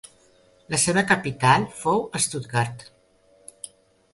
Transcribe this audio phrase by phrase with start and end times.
[0.73, 2.89] La seva capital fou Stuttgart.